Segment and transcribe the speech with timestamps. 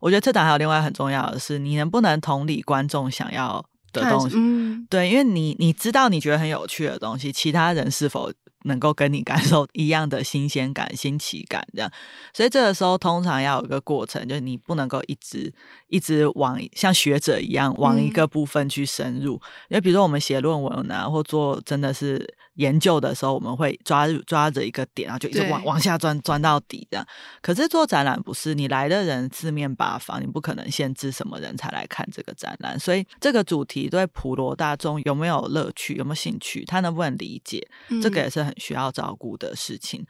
[0.00, 4.36] 我觉得策展还有另外很重要的是，你能不能同理观众想要的东西？
[4.36, 8.32] 嗯，对，因为你你知道你觉得很有趣的东西，其他人是否
[8.64, 11.66] 能够跟你感受一样的新鲜感、新奇感？
[11.74, 11.92] 这样，
[12.32, 15.52] 所以这个时候通常要有一个过程，就是你不能够一直
[15.88, 19.34] 一直往像学者一样往一个部分去深入。
[19.34, 22.34] 嗯，因为比如说我们写论文啊，或做真的是。
[22.60, 27.06] 研究的时候，我们会抓抓着一个点，然后就一直往往下钻，钻到底这样。
[27.40, 32.78] 可是做展览不是，你来的人四面八方，你不可能限制什么人才来看这个展览。
[32.78, 40.04] 所以这个主题对普罗大众有没有乐趣，有没有兴趣，他能不能理解，嗯、这个也是很需要照顾的事情。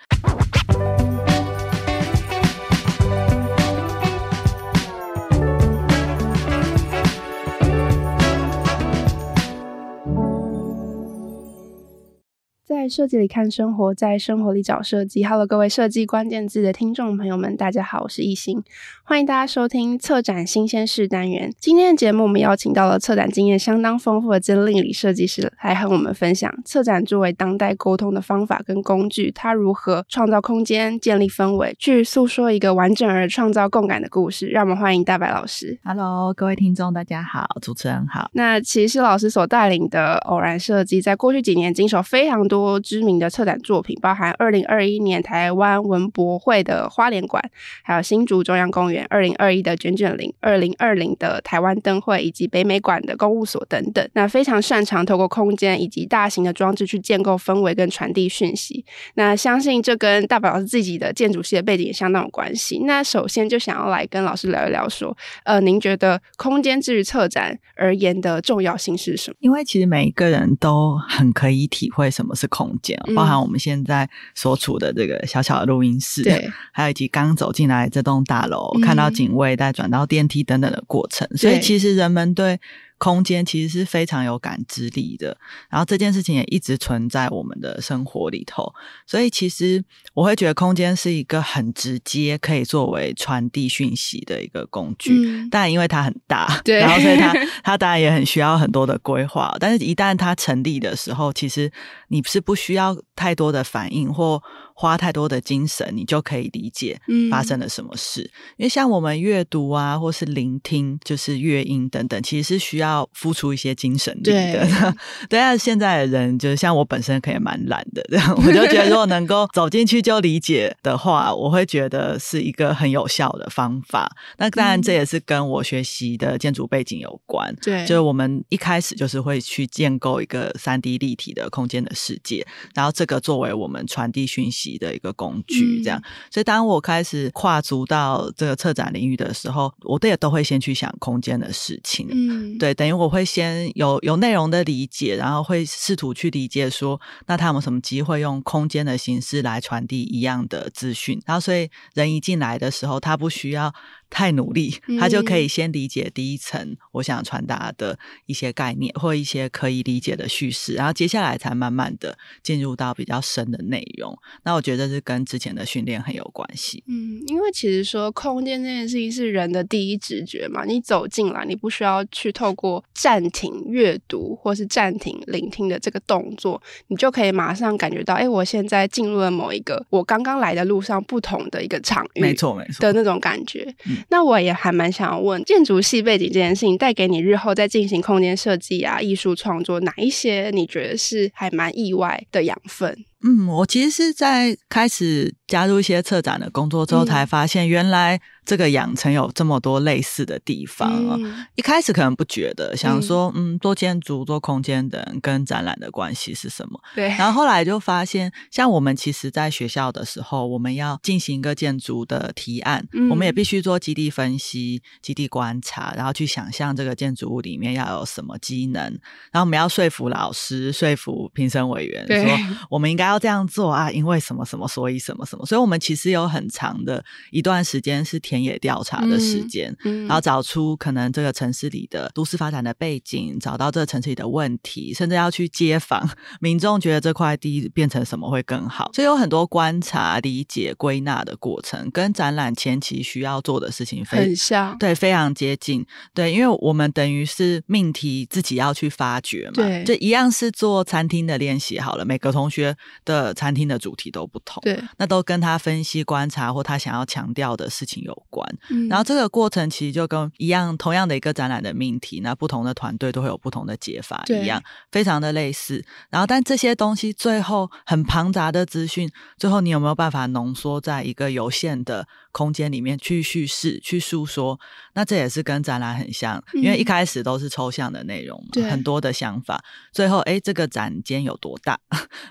[12.70, 15.24] 在设计里看生活，在生活里找设计。
[15.24, 18.62] Hello，各位设计关键字的听众朋友们，大家好，我是艺兴，
[19.02, 21.52] 欢迎大家收听策展新鲜事单元。
[21.58, 34.46] 今天的节目，我们邀请到了策展经验相当丰富的曾令礼设计师来和我们分享策展作为当代沟通的方法跟工具，他如何创造空间、建立氛围，去诉说一个完整而创造共感的故事。
[34.46, 35.76] 让我们欢迎大白老师。
[35.82, 38.30] Hello，各位听众，大家好，主持人好。
[38.34, 42.59] 那其实老师所带领的偶然设计，在过去几年经手非常多。
[42.60, 47.42] 多知名的策展作品，包含二零二一年台湾文博会的花莲馆，
[47.82, 54.06] 还有新竹中央公园，二零二一的卷卷林，二零二零的台湾灯会，以及北美馆的公务所等等。
[54.12, 58.84] 那非常擅长透过空间以及大型的装置去建构氛围跟传递讯息。
[59.14, 62.82] 那相信这跟大白老师自己的建筑系的背景也相当有关系。
[62.84, 69.36] 那首先就想要来跟老师聊一聊，说，呃，您觉得空间至于策展而言的重要性是什么？
[69.40, 72.49] 因为其实每一个人都很可以体会什么是。
[72.50, 82.60] 空间，包含我们现在所处的这个小小的录音室，对， 还有以及刚走进来这栋大楼，嗯、看到警卫再转到电梯等等的过程，所以其实人们对。
[83.00, 85.34] 空间其实是非常有感知力的，
[85.70, 88.70] 然后这件事情也一直存在我们的生活里头，
[89.06, 95.14] 所以其实我会觉得空间是一个很直接可以作为传递讯息的一个工具。
[95.14, 97.32] 嗯，但因为它很大，对，然后所以它
[97.64, 101.72] 它当然也很需要很多的规划，但是一旦它成立的时候，其实
[102.08, 104.42] 你是不需要太多的反应或。
[104.80, 106.98] 花太多的精神，你就可以理解
[107.30, 108.22] 发生了什么事。
[108.22, 114.32] 嗯、因为像我们阅读啊，或是聆听，就是乐音等等，其实是需要付出一些精神力的。
[114.32, 114.94] 对，
[115.28, 124.10] 对啊，现在的人就是像我本身可以蛮懒的，这 样我就觉得如果能够走进去就理解的话，我会觉得是一个很有效的方法。
[124.38, 127.54] 那当然，这也是跟我学习的建筑背景有关。
[127.56, 153.72] 对，就是我们一开始就是会去建构一个三 D 立体的空间的世界，然后这个作为我们传递讯息的一个工具，这样，所以当我开始跨足到这个策展领域的时候，我也都会先去想空间的事情，嗯，对，等于我会先有有内容的理解，然后会试图去理解说，那他有没有什么机会用空间的形式来传递一样的资讯，然后所以人一进来的时候，他不需要。
[154.10, 164.18] 太努力，他就可以先理解第一层我想传达的一些概念或一些可以理解的叙事，然后接下来才慢慢的进入到比较深的内容。
[164.42, 166.82] 那我觉得是跟之前的训练很有关系。
[166.88, 183.72] 嗯，因为其实说空间这件事情是人的第一直觉嘛，你走进来，你不需要去透过暂停阅读或是暂停聆听的这个动作，你就可以马上感觉到，哎，我现在进入了某一个我刚刚来的路上不同的一个场域，没错没错的那种感觉。
[183.86, 192.96] 嗯那我也还蛮想要问，建筑系背景这件事情带给你日后在进行空间设计啊、艺术创作，哪一些你觉得是还蛮意外的养分？
[193.22, 198.20] 嗯，我其实是在开始加入一些策展的工作之后，才发现原来。
[198.50, 201.16] 这个养成有这么多类似的地方啊、
[201.54, 206.80] 一开始可能不觉得，想说嗯，做建筑、做空间的人跟展览的关系是什么？
[206.96, 207.06] 对。
[207.10, 218.82] 然后后来就发现，像我们其实在学校的时候，我们要进行一个建筑的提案，嗯、我们也必须做基地分析、基地观察，然后去想象这个建筑物里面要有什么机能，
[219.30, 222.36] 然后我们要说服老师、说服评审委员，对说
[222.68, 225.46] 我们应该要这样做啊，因为什么什么，所以什么什么。
[225.46, 228.39] 所以我们其实有很长的一段时间是填。
[228.40, 236.08] 田野调查的时间，嗯嗯、然后找出可能这个城市里的都市发展的背景，找到这个城市里的问题，甚至要去街访
[236.40, 238.90] 民众，觉得这块地变成什么会更好。
[238.94, 245.84] 所以有很多观察、理解、归纳的过程，跟展览前期需要做的事情很像，对，非常接近。
[246.14, 252.04] 对，因为我们等于是命题自己要去发掘嘛，对，就一样是做餐厅的练习好了。
[252.04, 258.48] 每个同学的餐厅的主题都不同，对，那都跟他分析、观察或他想要强调的事情有关。
[258.70, 265.84] 嗯，然后这个过程其实就跟一样，同样的一个展览的命题，那不同的团队都会有不同的解法，一样，非常的类似。
[266.08, 274.58] 然后，但这些东西最后很庞杂的资讯，最后你有没有办法浓缩在一个有限的空间里面去叙事、去诉说？
[274.94, 279.62] 那这也是跟展览很像，因为一开始都是抽象的内容嘛，嗯、很多的想法，
[279.92, 281.78] 最后哎，这个展间有多大？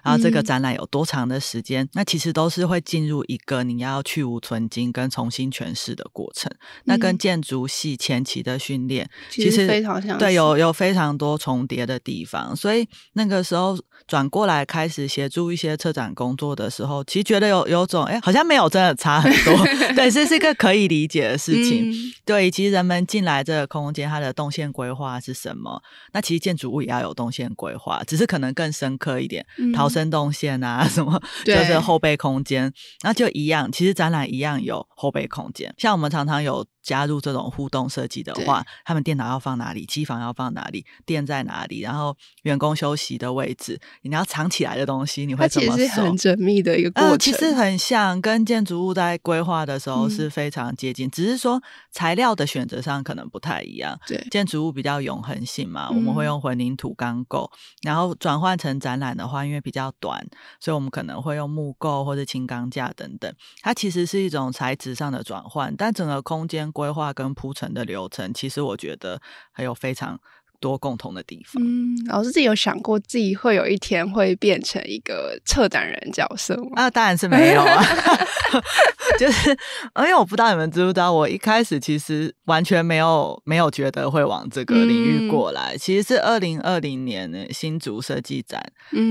[0.04, 1.86] 然 后这个展览有多长的时间？
[1.86, 6.52] 嗯、那其实都是会进入一个你要去无存精跟重新诠释的过程。
[6.52, 12.54] 嗯、那跟建筑系前期的训练其实，其实非常像，对，有有非常多重叠的地方。
[12.54, 19.56] 所以那个时候转过来开始协助一些策展工作的时候，其实觉得有有种哎，好像没有真的差很多。
[19.96, 21.92] 对，这是一个可以理解的事情。
[21.92, 21.96] 嗯、
[22.26, 25.82] 对，其实人们进来这个空间，它的动线规划是什么？
[26.14, 29.46] 那其实建筑物也要有动线规划，只是可能更深刻一点。
[29.58, 32.72] 嗯逃生动线啊，什么 就是后备空间，
[33.04, 33.72] 那就一样。
[33.72, 36.66] 其实展览一样有后备空间，像我们常常有。
[36.90, 39.86] 加入这种互动设计的话，他们电脑要放哪里？
[39.86, 40.84] 机房要放哪里？
[41.06, 41.82] 电在哪里？
[41.82, 45.78] 然后员工休息的位置，你要藏起来的东西，你会怎么？
[45.78, 47.12] 其实很缜密的一个过程。
[47.12, 53.96] 呃，其实很像跟建筑物在规划的时候是非常接近，嗯、只是说材料的选择上可能不太一样。
[54.08, 57.52] 对，建筑物比较永恒性嘛，嗯、我们会用混凝土钢构，
[57.84, 60.26] 然后转换成展览的话，因为比较短，
[60.60, 63.32] 所以我们可能会用木构或者轻钢架等等。
[63.62, 69.22] 它其实是一种材质上的转换，但整个空间规划跟铺陈的流程，其实我觉得
[69.52, 70.18] 还有非常
[70.60, 71.64] 多共同的地方。
[71.64, 76.70] 嗯，老师自己有想过自己会有一天会变成一个策展人角色吗？
[76.76, 77.84] 啊，当然是没有啊。
[79.20, 79.50] 就是，
[79.98, 85.74] 因为我不知道你们知不知道，我一开始其实完全没有没有觉得会往这个领域过来。
[85.74, 88.64] 嗯、其实是二零二零年新竹设计展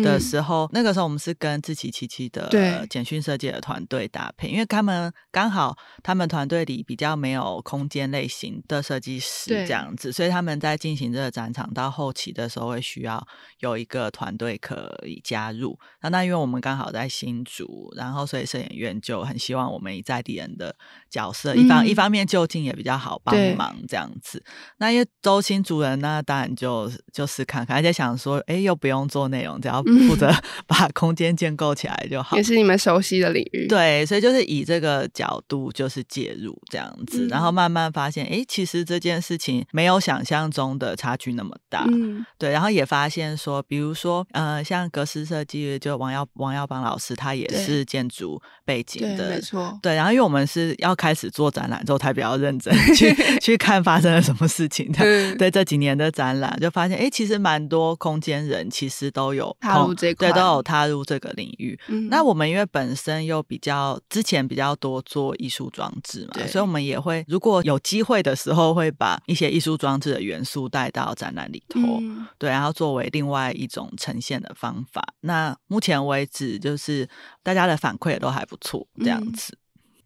[0.03, 13.27] 的时候，嗯、那个时候我们是跟志奇七七的简讯设计的团队搭配，因为他们刚好他们团队里比较没有空间类型的设计师这样子，所以他们在进行这个展场到后期的时候会需要
[13.59, 15.79] 有一个团队可以加入。
[16.01, 19.89] 那那因为我们刚好在新竹，然后所以摄影院就很希望我们。
[20.09, 20.75] 在地人的
[21.11, 24.43] 角色，一方、嗯、一方面就近也比较好帮忙这样子。
[24.79, 30.33] 那因为周青主人呢，当然就就是看看，而且想说，哎，又不用做内容，只要负责
[30.67, 32.37] 把空间建构起来就好。
[32.37, 41.85] 也是你们熟悉的领域，对，所以就是以这个角度就是介入这样子，嗯、然后慢慢发现，哎，其实这件事情没有想象中的差距那么大。
[41.89, 49.79] 嗯，对，然后也发现说，比如说，呃，像格式设计，就王耀王耀邦老师，他也是建筑背景的，没错。
[49.83, 54.99] 对，然后因为我们是要开始做展览之后，才比较认真 去去看发生了什么事情的。
[55.03, 61.79] 嗯、 对，这几年的展览就发现，哎，其实蛮多空间人其实都有踏入这块，对，都有踏入这个领域。
[61.87, 71.79] 嗯、那我们因为本身又比较之前比较多做艺术装置嘛，所以我们也会如果有机会的时候，会把一些艺术装置的元素带到展览里头。
[72.01, 75.03] 嗯、对，然后作为另外一种呈现的方法。
[75.21, 77.09] 那目前为止，就是
[77.43, 79.57] 大家的反馈也都还不错，这样子。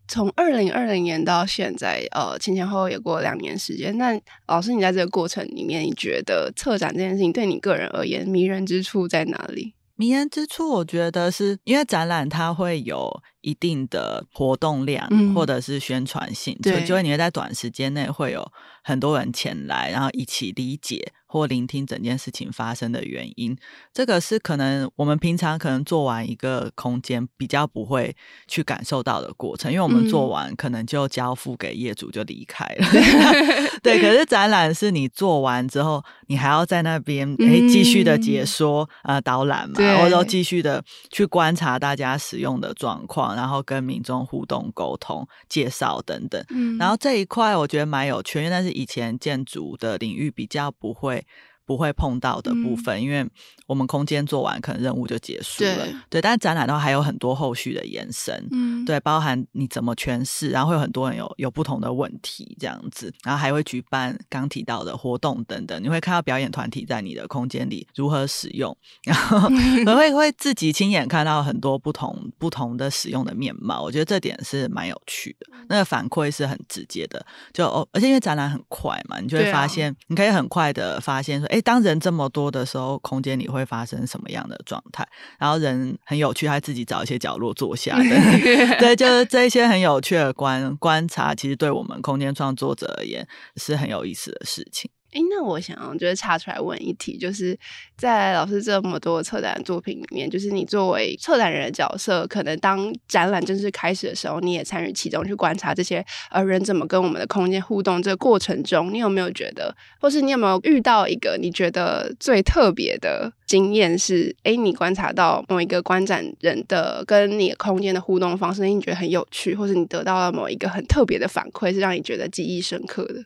[0.02, 3.96] 嗯从二零二零年到现在，呃，前前后后也过了两年时间。
[3.96, 9.74] 那老师，你在这个过程里面，你觉得策展这件事情对你个人而言迷人之处在哪里？
[9.94, 18.46] 迷人之处，我觉得是因为展览它会有一定的活动量，或者是宣传性，嗯、所以就会你会在短时间内会有
[18.82, 21.12] 很多人前来，然后一起理解。
[21.32, 23.56] 或聆听整件事情发生的原因，
[23.90, 28.14] 这个是可能我们平常可能做完一个空间比较不会
[28.46, 32.84] 去感受到的过程，因为我们做完可能就交付给业主就离开了。
[32.92, 46.44] 嗯、对，可是展览是你做完之后，你还要在那边哎继续的解说、嗯、呃导览嘛，对或者继续的去观察大家使用的状况，然后跟民众互动沟通、介绍等等。
[46.50, 51.26] 嗯、然后这一块我觉得蛮有趣，因为那是以前建筑的领域比较不会。
[51.72, 53.26] 不会碰到的部分，嗯、因为
[53.66, 55.74] 我们空间做完，可能任务就结束了。
[55.74, 68.76] 对，对，但展览的话还有很多后续的延伸，嗯，对，包含你怎么诠释，然后会有很多人有有不同的问题这样子，然后还会举办刚提到的活动等等，你会看到表演团体在你的空间里如何使用，
[69.06, 69.48] 然后
[69.96, 77.24] 会会自己亲眼看到很多不同不同的使用的面貌，我觉得这点是蛮有趣的，那个反馈是很直接的，
[77.54, 85.06] 就哦，而且因为展览很快嘛，你就会发现，你可以很快的发现说，哎，当人这么多的时候，空间里会发生什么样的状态？
[85.38, 88.04] 然后人很有趣，他自己找一些角落坐下的，
[88.78, 93.26] 对，就是这一些很有趣的观观察，其实对我们空间创作者而言
[93.56, 94.90] 是很有意思的事情。
[95.12, 97.56] 哎，那我想就是插出来问一题，就是
[97.98, 108.02] 在老师这么多策展作品里面，就是你作为策展人的角色，可能当展览正式开始的时候，你也参与其中去观察这些呃人怎么跟我们的空间互动。
[108.02, 113.98] 这个过程中，你有没有觉得，或是你有没有遇到一个你觉得最特别的经验？
[113.98, 123.22] 是哎，你观察到某一个观展人的跟你的空间的互动方式，你觉得很有趣，或是你得到了某一个很特别的反馈，是让你觉得记忆深刻的？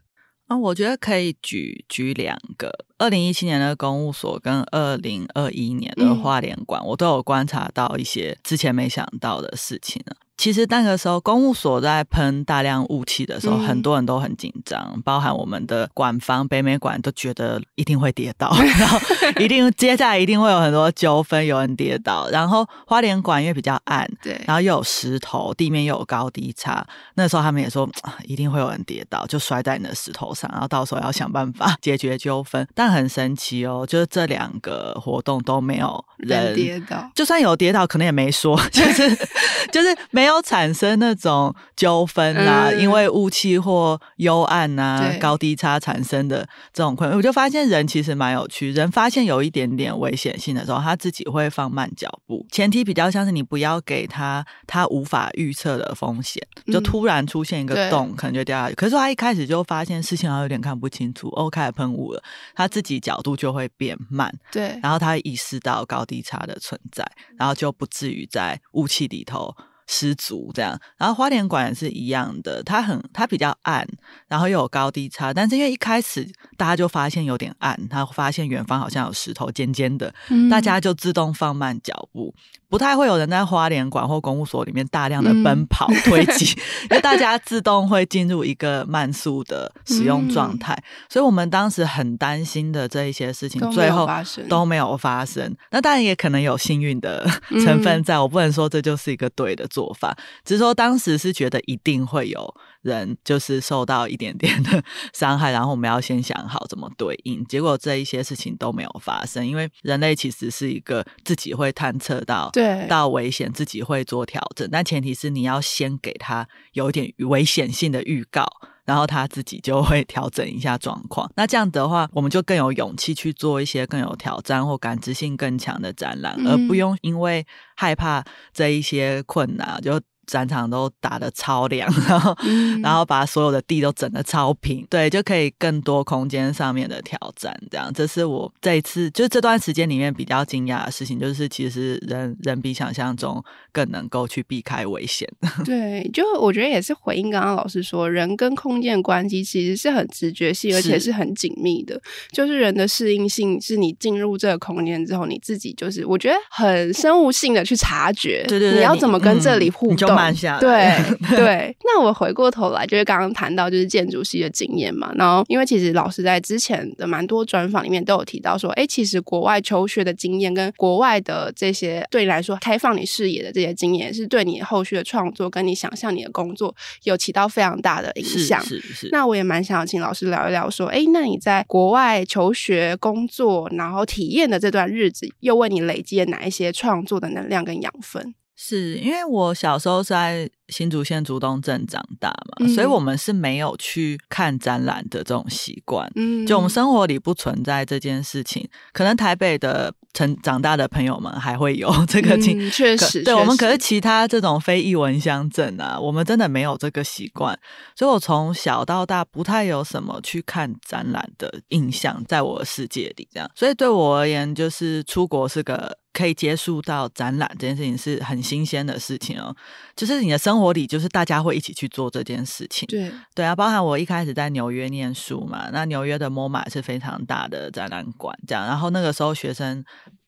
[0.46, 10.14] 啊、我觉得可以举举两个，二零一七年的公务所跟二零二一年的花莲馆，嗯、我都有观察到一些之前没想到的事情呢。
[10.38, 18.98] 其实那个时候，公务所在喷大量雾气的时候，嗯、很多人都很紧张，包含我们的馆方北美馆都觉得一定会跌倒， 然后
[19.40, 22.28] 一定接下来一定会有很多纠纷，有人跌倒。
[22.28, 27.88] 然后花莲馆因为比较暗，对，然后又有石头，地面又有高低差，那时候他们也说
[28.24, 32.68] 一定会有人跌倒，就摔在你的石头上，然后到时候要想办法解决纠纷。
[32.74, 39.16] 但很神奇哦，就是这两个活动都没有人，跌倒，就算有跌倒，可能也没说， 就是
[39.72, 40.26] 就是没。
[40.26, 48.72] 有产生那种纠纷啦，嗯、因为雾气或幽暗呐、啊、高低差产生的这种困难，我就发现人其实蛮有趣。
[48.72, 52.44] 人发现有一点点危险性的时候，他自己会放慢脚步。
[52.50, 58.74] 前提比较像是你不要给他他无法预测的风险，就突然出现一个洞，嗯、可能就掉下去。
[58.74, 62.20] 可是他一开始就发现事情好像有点看不清楚，哦，开始喷雾了，
[62.52, 64.30] 他自己角度就会变慢。
[64.52, 69.56] 对，然后他意识到高低差的存在，然后就不至于在雾气里头。
[69.86, 73.86] 失足这样，然后花莲馆也是一样的，它很它比较暗，
[74.28, 82.34] 然后又有高低差，但是因为一开始大家就发现有点暗，他发现远方好像有石头尖尖的，嗯、大家就自动放慢脚步。
[82.68, 86.46] 不太会有人在花莲馆或公务所里面大量的奔跑推挤，
[86.90, 90.76] 因为大家自动会进入一个慢速的使用状态。
[91.08, 94.08] 所以我们当时很担心的这一些事情，最后
[94.48, 95.56] 都没有发生。
[95.70, 97.24] 那当然也可能有幸运的
[97.64, 107.44] 成分在，我不能说这就是一个对的做法，只是说当时是觉得一定会有人就是受到一点点的伤害，然后我们要先想好怎么对应。
[107.44, 112.48] 结果这一些事情都没有发生，因为人类其实是一个自己会探测到。
[112.54, 118.46] 对，到危险自己会做调整，但前提是你要先给他有点危险性的预告，
[118.86, 121.30] 然后他自己就会调整一下状况。
[121.36, 128.24] 那这样的话，我们就更有勇气去做一些更有挑战或感知性更强的展览，嗯、而不用因为害怕
[128.54, 130.00] 这一些困难就。
[130.26, 137.56] 展场都打的超亮， 然后，嗯、然后把所有的地都整的超平，对，就可以更多空间上面的挑战。
[137.70, 143.42] 这样，这是我这一次就这段时间里面比较惊讶的事情，就是其实人人比想象中
[143.72, 145.28] 更能够去避开危险。
[145.64, 151.94] 对，就我觉得也是回应刚刚老师说，人跟空间关系其实是很直觉性，而且是很紧密的。
[151.94, 152.00] 是
[152.32, 160.15] 就是人的适应性，是你进入这个空间之后，你自己就是我觉得很生物性的去察觉，对对对，你要怎么跟这里互动。
[160.16, 160.60] 嗯慢下来。
[160.60, 165.12] 对 对，那我回过头来，就是刚刚谈到就是建筑系的经验嘛。
[165.14, 178.62] 然后，因为其实老师在之前的蛮多专访里面都有提到说，哎，其实国外求学的经验跟国外的这些对你来说开放你视野的这些经验，是对你后续的创作跟你想象你的工作有起到非常大的影响。
[178.64, 179.08] 是是是。
[179.12, 188.34] 那我也蛮想要请老师聊一聊说，哎，那你在国外求学、工作，然后体验的这段日子，又为你累积了哪一些创作的能量跟养分？
[188.56, 196.10] 是因为我小时候是在新竹县竹东镇长大嘛，嗯、所以我们是没有去看展览的这种习惯。
[196.16, 198.68] 嗯，就我们生活里不存在这件事情。
[198.92, 207.56] 可能台北的成长大的朋友们还会有这个情，嗯、确实，对我们可是其他这种非艺文乡镇啊，我们真的没有这个习惯。
[207.94, 213.50] 所以我从小到大不太有什么去看展览的印象，在我的世界里这样。
[213.54, 215.96] 所以对我而言，就是出国是个。
[216.16, 219.54] 可以接触到展览这件事情是很新鲜的事情哦。
[219.94, 222.86] 就是你的生活里，就是大家会一起去做这件事情。
[222.88, 228.66] 对对啊，包含我一开始在纽约念书嘛，那纽约的 MoMA 是非常大的展览馆，这样。
[228.66, 229.84] 然后那个时候学生。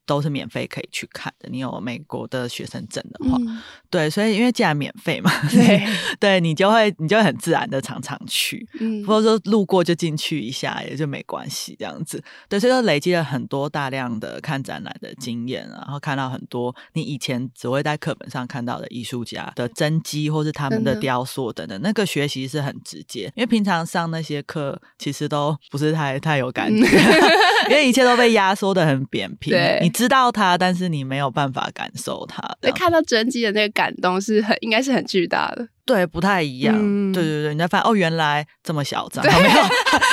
[0.08, 3.60] 都是免费可以去看的，你有美国的学生证的话，嗯、
[3.90, 5.86] 对，所以因为既然免费嘛，对，
[6.18, 26.86] 对你就会你就会很自然的常常去，嗯，或者说路过就进去一下也就没关系这样子，对，所以就累积了很多大量的看展览的经验，然后看到很多你以前只会在课本上看到的艺术家的真迹或是他们的雕塑等等，那个学习是很直接，因为平常上那些课其实都不是太太有感觉，
[27.68, 29.78] 因为一切都被压缩的很扁平， 对。
[29.82, 29.97] 你。
[29.98, 32.40] 知道它，但是你没有办法感受它。
[32.60, 35.66] 对，看到真迹的那个感动是很，应该是很巨大的。
[35.88, 36.76] 对，不太一样。
[36.78, 39.62] 嗯、对对对，你才发现哦，原来这么嚣张，对没有？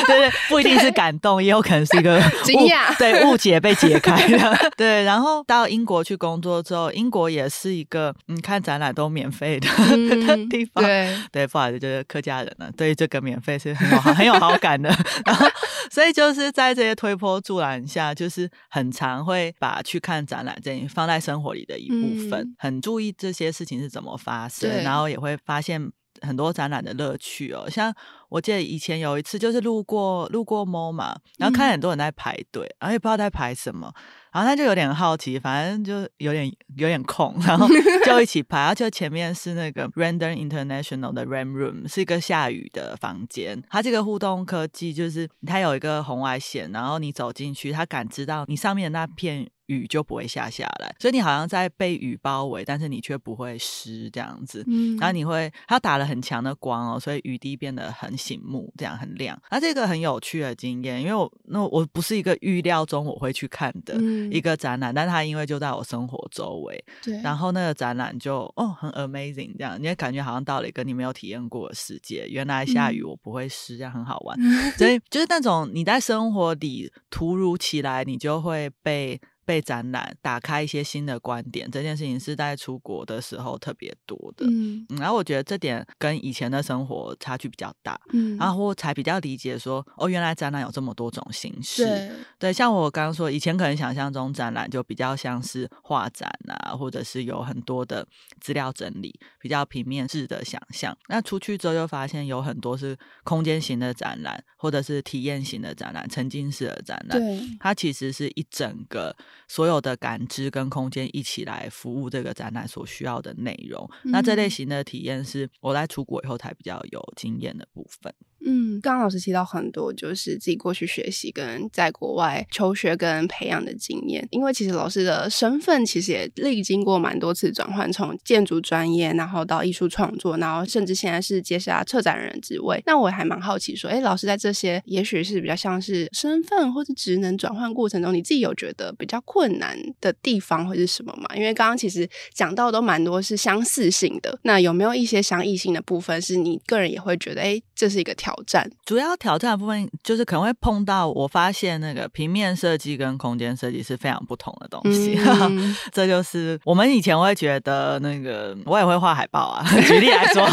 [0.08, 2.98] 对对，不一定是感动，也有可能是一个 惊讶。
[2.98, 4.58] 对，误解被解开 了。
[4.78, 10.82] 对，然后到英国去工作之后，英国也是一个你看展览都免费的、嗯、地方。
[10.82, 14.90] 对对，不好意思，就是客家人呢，对这个免费是很有很有好感的。
[15.26, 15.46] 然后，
[15.92, 25.92] 所以就是在这些推波助澜下，就是很常会把去看展览这放在生活里的一部分，嗯、很注意这些事情是怎么发生，然后也会发现
[26.22, 27.68] 很多展览的乐趣哦。
[27.70, 27.94] 像
[28.36, 33.90] 我记得以前有一次，就是路过路过 MoMA，然后看很多人在排队，嗯、然后也不知道在排什么，
[34.34, 37.66] 然后他就有点好奇，反正就有点有点空，然后
[38.06, 38.60] 就一起排。
[38.60, 43.64] 然后就前面是那个 Render International 的 RAM Room，是一个下雨的房间。
[43.70, 49.50] 它这个互动科技就是它有一个红外线，然后你走进去，它感知到你上面的那片。
[49.68, 54.64] 雨就不会下下来，所以你好像在被雨包围，但是你却不会湿这样子。
[54.68, 59.40] 嗯，然后你会，它打了很强的光哦，所以雨滴变得很醒目，这样很亮。
[59.52, 63.96] 那这个很有趣的经验，因为我那我不是一个预料中我会去看的
[64.32, 72.28] 一个展览，嗯、但它因为就在我生活周围，对，然后那个展览就哦很 amazing，这样你也感觉好像到了一个你没有体验过的世界。
[72.28, 74.36] 原来下雨我不会湿，这样很好玩。
[74.42, 79.22] 嗯、所以 就是那种你在生活里突如其来，你就会被。
[79.46, 84.46] 被展览打开一些新的观点，这件事情是在出国的时候特别多的。
[84.50, 88.00] 嗯，然后我觉得这点跟以前的生活差距比较大。
[88.12, 91.86] 嗯，然后我才比较理解说，哦，原来展览有这么多种形式。
[91.86, 98.06] 对，对，像我刚刚说，以前可能想象中展览就比较像是画展啊，或者是有很多的
[98.42, 100.98] 资料整理，比较平面式的想象。
[101.08, 107.20] 那出去之后就发现有很多是空间型的展览，或者是体验型的展览，沉浸式的展览。
[107.20, 109.16] 对，它其实是一整个。
[109.48, 118.14] 所有的感知跟空间一起来服务这个展览所需要的内容，嗯、那这类型的体验是我在出国以后才比较有经验的部分。
[118.46, 124.26] 嗯，刚刚老师提到很多，就是自己过去学习跟在国外求学跟培养的经验。
[124.30, 132.82] 因为其实老师的身份其实也历经过蛮多次转换，从建筑专业，然后到艺术创作，然后甚至现在是接下策展人职位。
[132.86, 141.36] 那我还蛮好奇说，哎，老师在这些也许是比较像是身份或是职能转换过程中，你自己有觉得比较困难的地方会是什么吗？
[141.36, 148.70] 因为刚刚其实讲到都蛮多是相似性的，那有没有一些相异性的部分，是你个人也会觉得，哎，这是一个挑战？
[148.86, 155.20] 主要挑战的部分就是可能会碰到，我发现那个平面设计跟空间设计是非常不同的东西。
[155.20, 159.66] 嗯、 这就是我们以前会觉得那个我也会画海报啊。
[159.86, 160.48] 举例来说，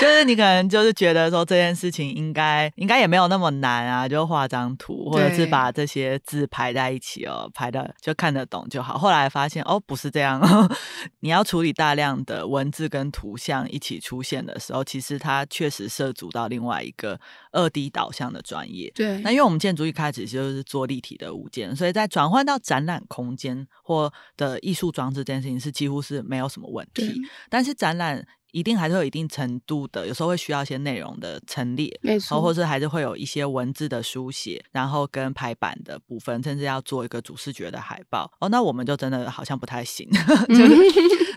[0.00, 8.96] 就是你可能就是觉得说这件事情应该应该也没有那么难啊，就画张图或者是把这些字排在一起哦，排的就看得懂就好。
[8.96, 10.40] 后来发现哦，不是这样，
[11.20, 17.18] 你要处理大量的文字跟图像一起出现的时候，其实它确实涉足到另外一个。
[17.52, 27.18] 二 D 导向的专业，对，那因为我们建筑一开始就是做立体的物件，所以在转换到展览空间或的艺术装置这件事情是几乎是没有什么问题。
[27.48, 28.22] 但是展览
[28.56, 38.32] 一定还是有一定程度的，有时候会需要一些内容的陈列，没错，或者是还是会有一些文字的书写，然后跟排版的部分，甚至要做一个主视觉的海报。
[38.40, 40.08] 哦，那我们就真的好像不太行，
[40.48, 40.74] 就是。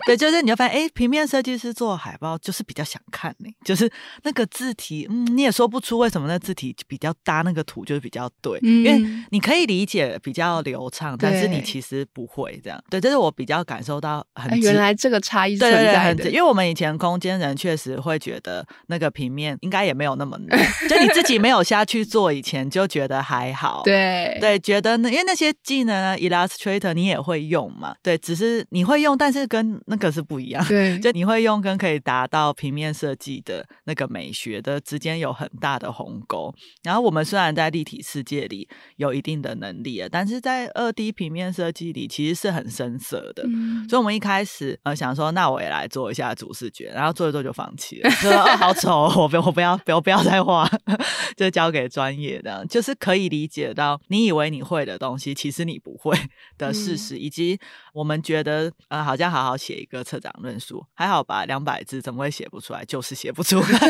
[0.06, 3.88] 对，就是你就发现，哎，平面设计师做海报就是比较想看呢，就是
[4.22, 12.82] 那个字体，嗯，你也说不出为什么那字体比较搭那个图就是比较对，嗯、因为你可以理解比较流畅，但是你其实不会这样。
[12.88, 16.14] 对，这是我比较感受到很，原来这个差异存在的。
[16.14, 23.82] 对对对，因为我们以前空中间人确实会觉得那个平面应该也没有那么难，就你自己没有下去做以前就觉得还好。
[23.84, 30.64] 对对，觉得那因为那些技能，Illustrator 你也会用嘛，对，只是你会用，但是跟那个是不一样。
[30.66, 36.54] 对，就你会用跟可以达到平面设计的那个美学的之间有很大的鸿沟。
[36.84, 43.42] 然后我们虽然在立体世界里有一定的能力，但是在二 D 平面设计里其实是很生涩的。
[43.46, 50.70] 嗯，所以我们一开始呃想说，那我也来做一下主视觉，然后做一做就放弃了， 说哦好丑，我不我不要不要不要再画，
[51.34, 56.14] 就交给专业的，就是可以理解到你以为你会的东西，其实你不会
[56.58, 57.58] 的事实，嗯、以及
[57.94, 62.84] 我们觉得呃好像好好写一个策展论述还好吧，两百字怎么会写不出来？
[62.84, 63.80] 就是写不出来，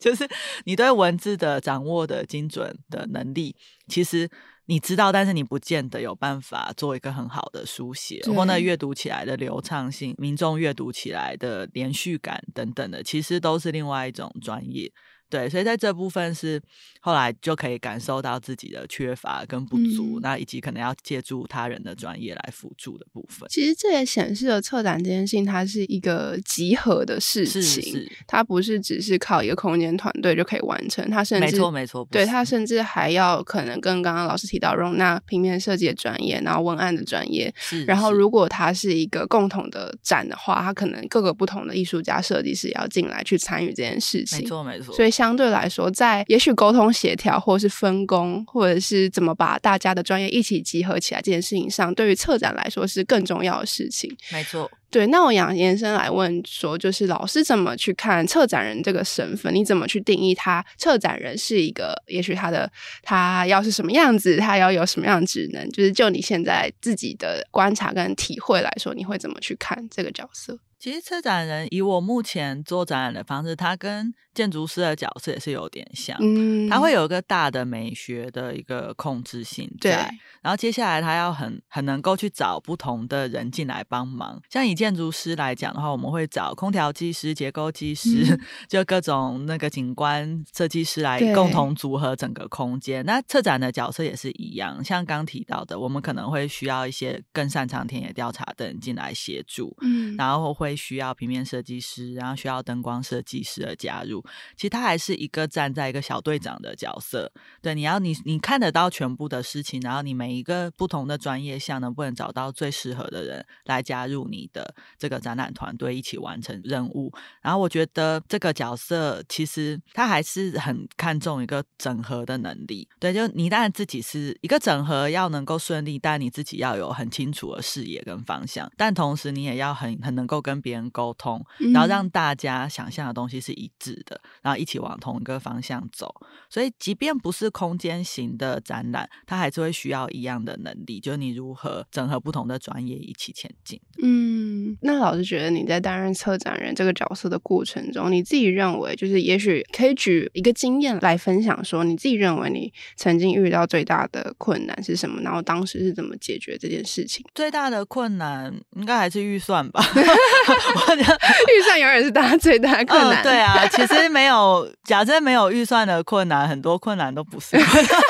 [0.00, 0.26] 就是
[0.64, 3.54] 你对文字的掌握的精准的能力，
[3.86, 4.30] 其实。
[4.66, 14.92] 你知道，但是你不见得有办法做一个很好的书写，或那阅读起来的流畅性、民众阅读起来的连续感等等的，其实都是另外一种专业。
[15.28, 16.60] 对，所以在这部分是
[17.00, 23.48] 后来就可以感受到自己的缺乏跟不足，嗯、那以及可能要借助他人的专业来辅助的部分。
[23.48, 37.52] 其实这也显示了策展这件事情，它是一个集合的事情，是是它不是只是靠一个空间团队就可以完成，它甚至没错没错，对它甚至还要可能跟刚刚老师提到容纳平面设计的专业，然后文案的专业，
[37.84, 45.10] 然后如果它是一个共同的展的话，它可能各个不同的艺术家、设计师也要进来去参与这件事情，没错没错，所以。
[45.16, 54.14] 相对来说，在也许沟通协调，或是分工，或者是怎么把大家的专业一起集合起来这件事情上，对于策展来说是更重要的事情。
[54.30, 55.06] 没错，对。
[55.06, 59.54] 那我想延伸来问说，就是老师怎么去看策展人这个身份？
[59.54, 60.62] 你怎么去定义他？
[60.76, 62.70] 策展人是一个，也许他的
[63.02, 65.66] 他要是什么样子，他要有什么样的职能？
[65.70, 70.58] 就是就你现在自己的观察跟体会来说，你会怎么去看这个角色？
[70.86, 84.40] 其实策展人以我目前做展览的方式，他跟建筑师的角色也是有点像，嗯，他会有一个大的美学的一个控制性在，对，然后接下来他要很很能够去找不同的人进来帮忙。
[84.48, 93.04] 像以建筑师来讲的话，我们会找空调技师、结构技师，嗯、 就各种那个景观设计师来共同组合整个空间。
[93.04, 104.22] 那策展的角色也是一样，像刚提到的，我们可能会需要一些更擅长田野调查的人进来协助，嗯，然后会需要平面设计师，然后需要灯光设计师的加入。
[104.56, 117.12] 其实他还是一个站在一个小队长的角色，对，你要你你看得到全部的事情，然后你每一个不同的专业项能不能找到最适合的人来加入你的这个展览团队一起完成任务？
[117.40, 131.40] 然后我觉得这个角色其实他还是很看重一个整合的能力，对，就你当然自己是一个整合要能够顺利，但你自己要有很清楚的视野跟方向，但同时你也要很很能够跟别人沟通，
[131.72, 134.20] 然后让大家想象的东西是一致的。
[134.42, 136.12] 然后一起往同一个方向走，
[136.50, 143.80] 所以即便不是空间型的展览，它还是会需要一样的能力，就是你如何整合不同的专业一起前进。
[144.02, 155.22] 嗯，那老师觉得你在担任策展人这个角色的过程中，你自己认为就是也许可以举一个经验来分享，说你自己认为你曾经遇到最大的困难是什么？
[155.22, 157.24] 然后当时是怎么解决这件事情？
[157.34, 159.80] 最大的困难应该还是预算吧？
[161.56, 163.22] 预算永远是大家最大的困难。
[163.22, 164.68] 对啊，其实没有。
[164.84, 168.00] 假设没有预算的困难，很多困难都不是困难。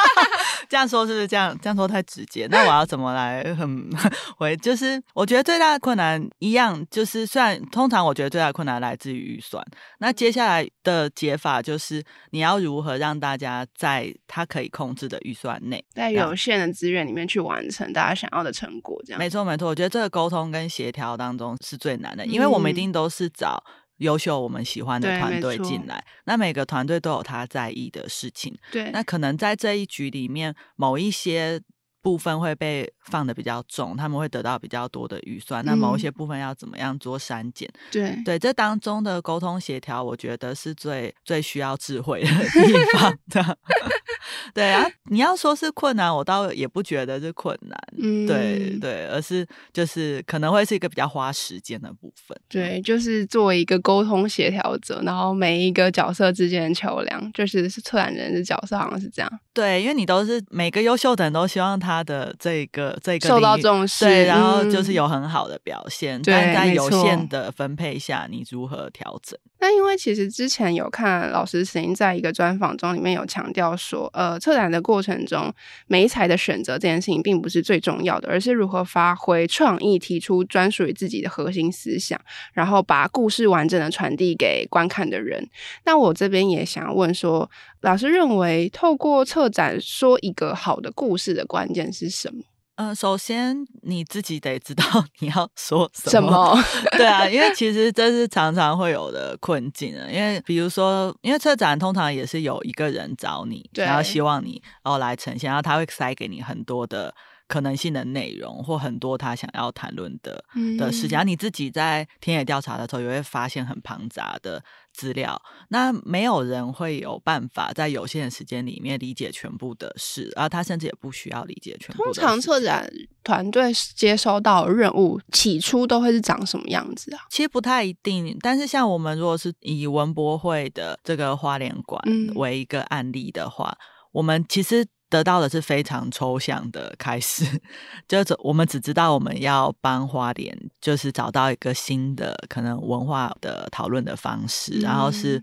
[0.68, 1.56] 这样说是不是这样？
[1.60, 2.46] 这样说太直接。
[2.50, 3.88] 那我要怎么来很
[4.38, 4.56] 回？
[4.56, 9.64] 就是我觉得最大的困难一样，就是虽然通常我觉得最大的困难来自于预算。
[9.98, 19.00] 那接下来的解法就是你要如何让大家在他可以控制的预算内，在有限的资源里面去完成大家想要的成果。
[19.04, 19.68] 这样没错没错。
[19.68, 23.62] 我觉得这个沟通跟协调当中是最难的，因为我们一定都是找。
[23.98, 28.56] 优秀我们喜欢的团队进来，那每个团队都有他在意的事情。
[28.70, 31.60] 对，那可能在这一局里面，某一些
[32.06, 35.60] 部分会被放的比较重，他们会得到比较多的预算。
[35.64, 37.68] 嗯、那某一些部分要怎么样做删减？
[37.90, 43.58] 对对，这当中的沟通协调，我觉得是最最需要智慧的地方 的。
[44.54, 47.76] 对啊，你要说是困难，我倒也不觉得是困难。
[47.98, 52.38] 嗯，对对，而是就是可能会是一个比较花时间的部分。
[52.48, 59.40] 对，就是作为一个沟通协调者，然后每一个角色之间的桥梁，就是策展人的角色好像是这样。
[59.52, 66.18] 对，因为你都是每个优秀的人都希望他的这个这个受到重视，对，然后就是有很好的表现。
[66.18, 69.38] 嗯、但在有限的分配下，你如何调整？
[69.58, 75.52] 那因为其实之前有看老师曾经在一个专访中里面有强调说，呃，策展的过程中，
[75.86, 82.20] 媒材的选择这件事情并不是最重要的，而是如何发挥创意，提出专属于自己的核心思想，
[82.52, 85.48] 然后把故事完整的传递给观看的人。
[85.84, 92.42] 那我这边也想问说，老师认为透过策展说一个好的故事的关键是什么？
[92.76, 94.84] 嗯、呃，首先你自己得知道
[95.20, 96.10] 你要说什么。
[96.10, 96.64] 什么？
[96.96, 100.06] 对啊，因为其实这是常常会有的困境啊。
[100.10, 107.14] 因为比如说，因为策展通常也是有一个人找你，然后希望你然后来呈现，然后他会塞给你很多的。
[107.48, 110.44] 可能性的内容或很多他想要谈论的
[110.76, 114.60] 的事情，然后、你自己在田野调查的时候，也会发现很庞杂的
[114.96, 115.40] 资料。
[115.68, 122.20] 那没有人会有办法在有限的时间里面理解全部的事，而他甚至也不需要理解全部的事。
[122.20, 122.90] 通常策展
[123.22, 127.20] 团队接收到任务，起初都会是长什么样子啊？
[127.28, 132.02] 其实不太一定，但是像我们如果是以文博会的这个花莲馆
[132.34, 133.84] 为一个案例的话，嗯、
[134.16, 134.86] 我们其实。
[135.08, 137.44] 得到的是非常抽象的开始，
[138.08, 145.40] 就是我们只知道我们要帮花莲，就是找到一个新的可能文化的讨论的方式，嗯、然后是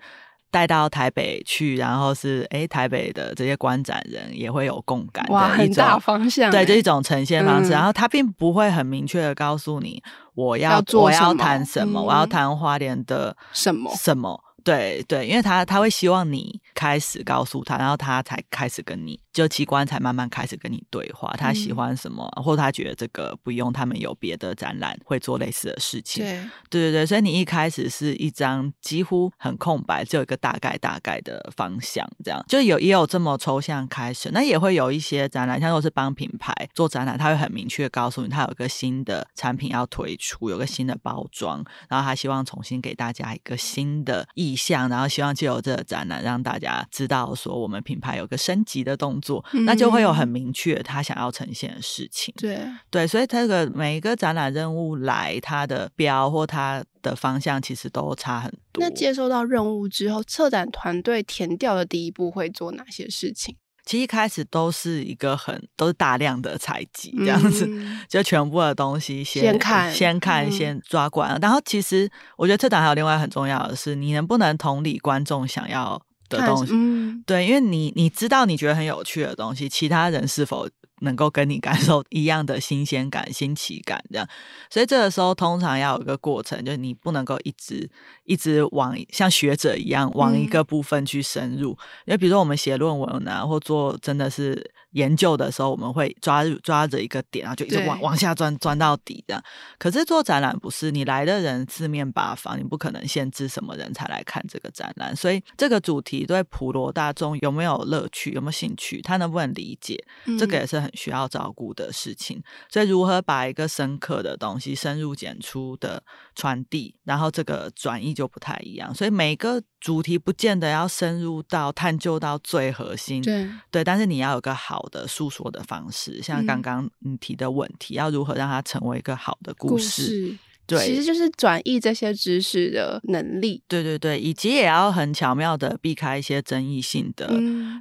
[0.51, 7.69] 带到台北去，然后是哎台北的这些观展人也会有共感的一种，哇，很大方向，对，这一种呈现方式。
[7.69, 10.03] 嗯、然后他并不会很明确的告诉你
[10.35, 14.37] 我要，我要谈什么，嗯、我要谈花莲的什么什么。
[14.63, 21.33] 对对，因为他他会希望你开始告诉他，然后他才开始跟你，就机关才慢慢开始跟你对话。
[21.37, 26.23] 他喜欢什么，嗯、或者他觉得这个不用，他们有别的展览会做类似的事情。
[26.23, 26.31] 对
[26.69, 34.29] 对对对，所以你一开始是一张几乎很空白，只有一个大概大概的方向，这样就有也有这么抽象开始。
[34.31, 44.43] 那也会有一些展览，像如果是帮品牌做展览，他会很明确告诉你，他有一个新的产品要推出，有个新的包装，然后他希望重新给大家一个新的意。
[44.43, 52.33] 意向，然后希望借由这个展览让大家知道说我们品牌有个升级的动作，嗯、那就会有很明确他想要呈现的事情。
[52.37, 52.59] 对
[52.91, 58.83] 对，所以这个每一个展览任务来，它的标或它的方向其实都差很多。
[58.83, 63.55] 那接收到任务之后，策展团队填掉的第一步会做哪些事情？
[63.85, 71.33] 其实一开始都是一个很都是大量的采集这样子，嗯、就全部的东西先先看先看先抓过来。
[71.33, 76.73] 嗯、然后其实我觉得策展还有另外很重要的是，你能不能同理观众想要的东西？
[76.75, 80.69] 嗯、对，因为你你知道你觉得很有趣的东西，其他人是否？
[81.01, 84.25] 能够跟你感受一样的新鲜感、新奇感，这样，
[84.69, 87.89] 所以这个时候通常要有一个过程，就是你不能够一直
[88.23, 99.43] 一直往像学者一样往一个部分去深入，嗯、因为比如说我们写论文啊，或做真的是研究的时候，我们会抓抓着一个点，然后就一直往往下钻，钻到底这样。
[99.77, 110.89] 可是做展览不是，你来的人四面八方，你不可能限制什么人才来看这个展览，所以这个主题对普罗大众有没有乐趣、有没有兴趣，他能不能理解，嗯、这个也是很。
[110.93, 116.01] 需要照顾的事情，所以如何把一个深刻的东西深入浅出的
[116.35, 118.93] 传递，然后这个转译就不太一样。
[118.93, 130.01] 所以每个主题不见得要深入到探究到最核心，对对，但是你要有个好的诉说的方式，像刚刚你提的问题，嗯、要如何让它成为一个好的故事。
[130.01, 133.61] 故事对，其实就是转译这些知识的能力。
[133.67, 137.29] 对对对，以及也要很巧妙的避开一些争议性的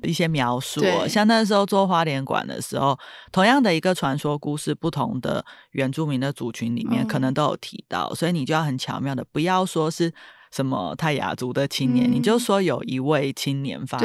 [0.03, 0.81] 一些描述。
[0.83, 2.99] 嗯、像那时候做花莲馆的时候，
[3.31, 10.13] 同样的一个传说故事，不同的原住民的族群里面可能都有提到，嗯、所以你就要很巧妙的，不要说是。
[10.55, 13.99] 什么泰雅族的青年，嗯、你就说有一位青年发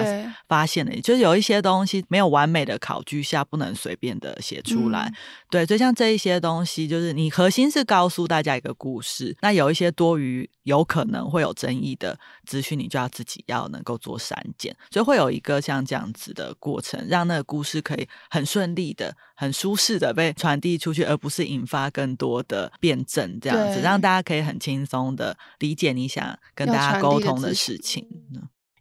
[0.48, 5.08] 发现了，就是有一些东西没有完美的考据下，不能随便的写出来。
[5.08, 5.14] 嗯、
[5.50, 26.37] 对，就像这一些东西，就是你核心是告诉大家一个故事，那有一些多余有可能会有争议的资讯，你就要自己要能够做删减，所以会有一个像这样子的过程，让那个故事可以很顺利的、很舒适的被传递出去，而不是引发更多的辩证，这样子让大家可以很轻松的理解你想。
[26.56, 28.08] 跟大家沟通的事情。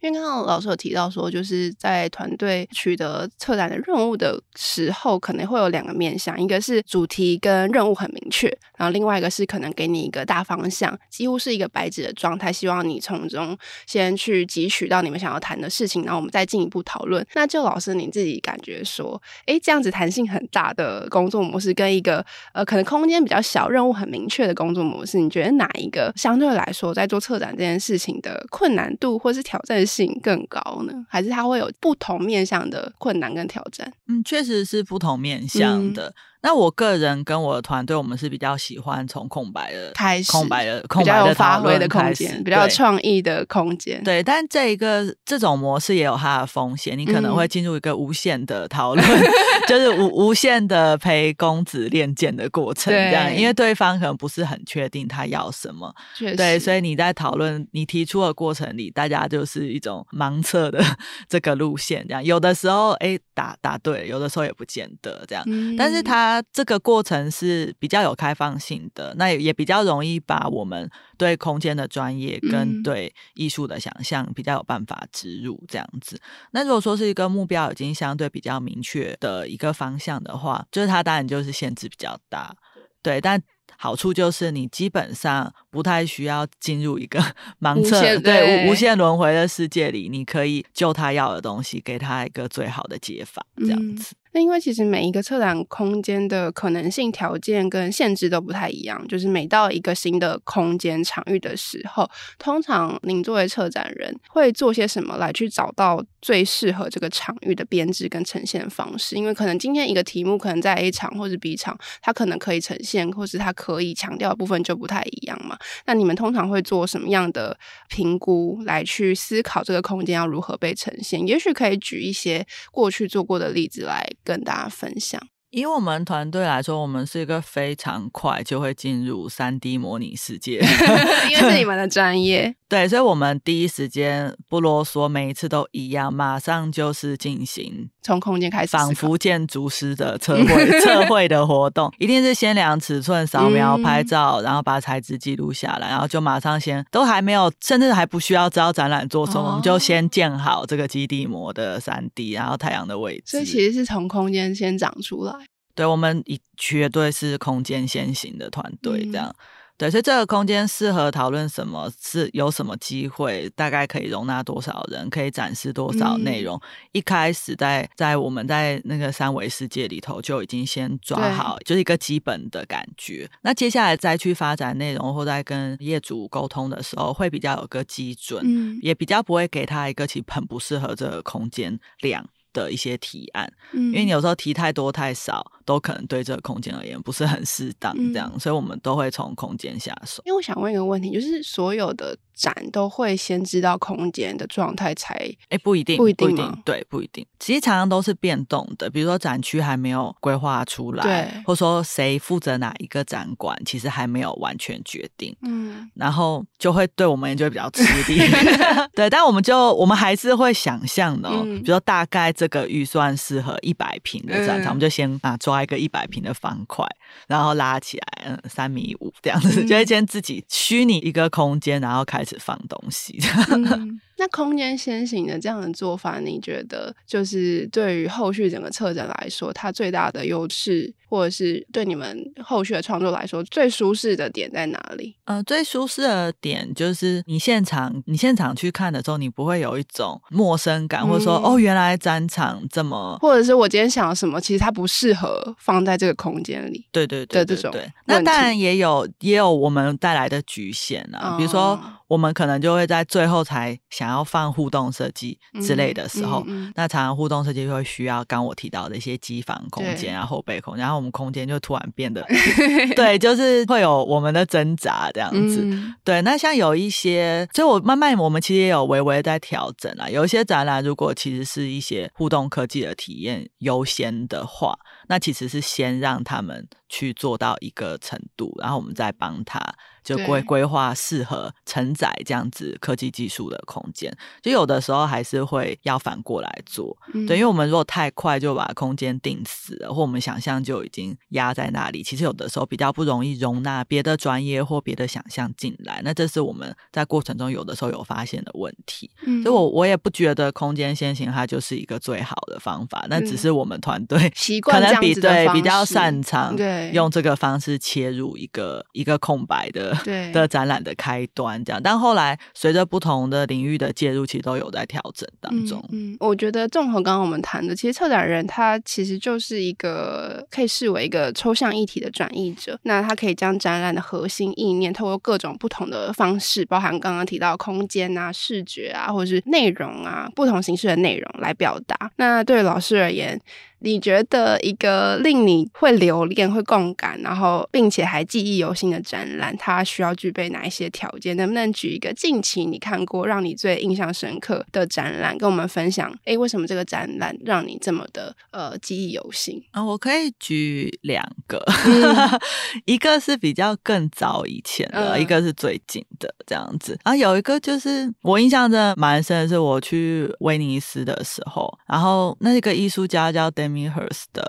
[0.07, 8.47] 因为刚刚老师有提到说，就是在团队取得策展的任务的时候，可能会有两个面向，一个是主题跟任务很明确，
[8.79, 17.27] 然后另外一个是可能给你一个大方向，几乎是一个白纸的状态，希望你从中先去汲取到你们想要谈的事情，然后我们再进一步讨论。
[17.35, 30.93] 那就老师你自己感觉说，诶，这样子弹性很大的工作模式，跟一个呃可能空间比较小、任务很明确的工作模式，你觉得哪一个相对来说在做策展这件事情的困难度或是挑战性更高呢？
[31.09, 33.91] 还是它会有不同面向的困难跟挑战？
[34.09, 36.09] 嗯，确实是不同面向的。
[36.09, 44.03] 嗯、那我个人跟我的团队，我们是比较喜欢从空白的开始，空白的，空白的发挥的空间，比较有创意的空间。
[44.03, 49.23] 对，但这一个这种模式也有它的风险，你可能会进入一个无限的讨论，嗯、
[49.69, 53.77] 就是无无限的陪公子练剑的过程，这样，因为对。
[53.77, 55.95] 方可能不是很确定他要什么，
[56.35, 60.83] 对，所以你在讨论你提出的过程里，大家就是一种盲测的
[61.29, 66.26] 这个路线，这样，有的时候哎答答对，有的时候也不见得这样，嗯、但是他。
[66.53, 76.21] 这个过程是比较有开放性的，那也也比较容易把我们对空间的专业跟对艺术的想象比较有办法植入这样子。
[76.53, 82.55] 那如果说是一个目标已经相对比较明确的一个方向的话，就是它当然就是限制比较大，
[83.03, 83.43] 对，但。
[83.79, 87.23] 好处就是你基本上不太需要进入一个
[87.61, 94.15] 盲测，对无无限轮回的世界里，你可以就他要的东西，给他一个最好的解法，这样子。
[94.33, 102.09] 那、嗯、因为其实每一个策展空间的可能性条件跟限制都不太一样，就是每到一个新的空间场域的时候，
[102.39, 109.17] 通常您作为策展人会做些什么来去找到最适合这个场域的编制跟呈现方式？
[109.17, 113.53] 因为可能今天一个题目可能在 A 场或者 B 场，它可能可以呈现，或是它。
[113.57, 115.59] 可以强调的部分就不太一样嘛？
[115.87, 121.27] 那你们通常会做什么样的评估来去思考这个空间要如何被呈现？
[121.27, 125.21] 也许可以举一些过去做过的例子来跟大家分享。
[125.51, 130.59] 以我们团队来说，我们是一个非常快就会进入三 D 模拟世界，
[131.31, 132.55] 因为是你们的专业。
[132.69, 153.23] 对，所以我们第一时间不啰嗦，每一次都一样，马上就是进行从空间开始，仿佛建筑师的 测绘测绘的活动，一定是先量尺寸、扫描、拍照，然后把材质记录下来，然后就马上先都还没有，甚至还不需要知道展览做什么，哦、我们就先建好这个基地模的三 D，然后太阳的位置。
[153.27, 155.33] 所以其实是从空间先长出来。
[155.77, 159.29] 对，我们一绝对是空间先行的团队，这样。
[159.29, 159.35] 嗯、
[159.79, 166.57] 对，所以这个空间适合讨论什么，是有什么机会，大概可以容纳多少人，可以展示多少内容。
[166.57, 166.61] 嗯、
[166.93, 173.31] 一开始在在我们在那个三维世界里头就已经先抓好，就是一个基本的感觉。
[173.43, 190.23] 那接下来再去发展内容，或在跟业主沟通的时候，会比较有个基准，嗯、也比较不会给他一个其实很不适合这个空间量的一些提案，嗯、因为你有时候提太多太少，都可能对这个空间而言不是很适当，这样，嗯、所以我们都会从空间下手。
[190.25, 192.17] 因为我想问一个问题，就是所有的。
[192.37, 195.15] 展都会先知道空间的状态才，
[195.49, 197.27] 哎，不一定，不一定，不一定，对，不一定。
[197.41, 208.19] 其实常常都是变动的，比如说展区还没有规划出来，对，或者说谁负责哪一个展馆，其实还没有完全决定，嗯，然后就会对我们也就会比较吃力，
[208.95, 216.87] 对，但我们就我们还是会想象的，嗯、比如说大概这个预算适合一百平的展场，嗯、我们就先啊抓一个一百平的方块，
[217.27, 222.37] 然后拉起来，嗯，三米五这样子，嗯、就会先自己虚拟一个空间，然后开始。
[222.39, 230.95] 放东西、嗯，那空间先行的这样的做法，你觉得就是对于后续整个策展来说，它最大的优势？
[231.09, 235.15] 或者是对你们后续的创作来说，最舒适的点在哪里？
[235.25, 246.85] 呃，最舒适的点就是你现场，你现场去看的时候，你不会有一种陌生感，嗯、或者说哦，原来展场这么，或者是我今天想要什么，其实它不适合放在这个空间里。
[246.91, 260.97] 对对对，对，对，对，那当然也有也有我们带来的局限啊，嗯、比如说我们可能就会在最后才想要放互动设计之类的时候，嗯嗯嗯、那常常互动设计会需要刚我提到的一些机房空间啊、对后备空间，然后。
[260.97, 262.27] 我们空间就突然变得，
[262.97, 265.61] 对，就是会有我们的挣扎这样子。
[265.63, 270.09] 嗯、对，那像有一些，所以我慢慢我们其实也有微微在调整啊。
[270.09, 279.61] 有一些展览，如果其实是一些互动科技的体验优先的话，那其实是先让他们去做到一个程度，然后我们再帮他。
[280.07, 299.11] 就规规划适合承载这样子科技技术的空间，就有的时候还是会要反过来做，嗯、对，因为我们如果太快就把空间定死了，或我们想象就已经压在那里，其实有的时候比较不容易容纳别的专业或别的想象进来，那这是我们在过程中有的时候有发现的问题。
[299.27, 309.96] 嗯、所以我我也不觉得空间先行它就是一个最好的方法，那只是我们团队习 惯可能比对比较擅长对用这个方式切入一个一个空白的。
[310.05, 315.83] 对的展览的开端这样，但后来随着不同的领域的介入，其实都有在调整当中。
[315.93, 322.79] 嗯，嗯，我觉得综合刚刚我们谈的，其实策展人他其实就是一个可以视为一个抽象议题的转译者。
[322.83, 332.11] 那他可以将展览的核心意念，透过各种不同的方式，包含刚刚提到空间啊、视觉啊，或者是内容啊，不同形式的内容来表达。
[332.17, 333.41] 那对于老师而言，
[333.81, 341.37] 你觉得一个令你会留恋、会共感，然后并且还记忆犹新的展览，它需要具备哪一些条件？
[341.37, 346.13] 能不能举一个近期你看过让你最印象深刻的展览，跟我们分享？
[346.25, 349.63] 哎，为什么这个展览让你这么的呃记忆犹新？
[349.73, 352.41] 啊、哦，我可以举两个，嗯、
[352.87, 356.99] 一个是比较更早以前的，嗯、一个是最近的这样子。
[357.05, 364.49] 然后有一个就是我印象真的蛮深的是，我去威尼斯的时候，然后那个艺术家叫 Damien Hirst 的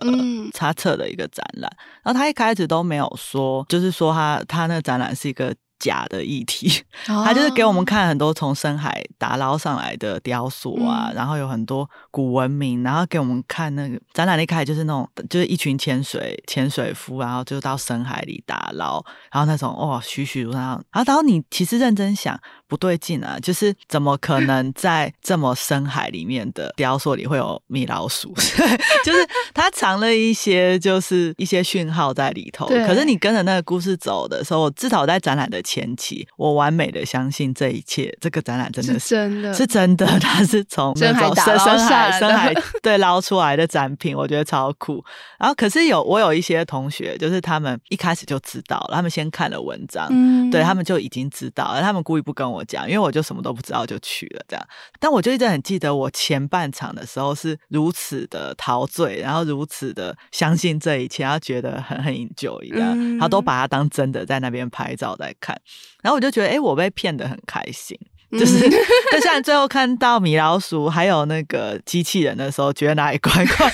[0.54, 5.54] 插册的一个展览，嗯、然后他一开始都没有说，就是说他他那个展览是一个。
[5.80, 6.68] 假的议题，
[7.06, 22.36] 他就是给我们看很多从深海打捞上来的雕塑啊，嗯、然后有很多古文明，然后给我们看那个展览一开始就是那种就是一群潜水潜水夫，然后就到深海里打捞，然后那种哇栩栩如生，然后然后你其实认真想
[22.68, 28.34] 不对劲啊，就是怎么可能在这么深海里面的雕塑里会有米老鼠？
[29.06, 29.20] 就是
[29.54, 35.62] 它藏了一些就是一些讯号在里头，对可是你跟着那个故事走的时候，至少在展览的。
[35.68, 45.04] 前期，我完美的相信这一切，这个展览真的是，是真的，是真的，它是从深海深深海深海对捞出来的展品，我觉得超酷。
[45.38, 54.68] 然后，可是有我有一些同学，就是他们一开始就知道了，他们先看了文章，嗯、对他们就已经知道了，他们故意不跟我讲，因为我就什么都不知道就去了这样。
[55.00, 65.60] 但我就一直很记得，我前半场的时候是如此的陶醉，然后如此的相信这一切，然后觉得很很 enjoy 一样，然后都把它当真的在那边拍照在看。
[66.02, 67.98] 然后我就觉得，哎、欸，我被骗得很开心。
[68.32, 73.74] 就是，就像 最后看到米老鼠还有那个机器人的时候，觉得哪里怪怪。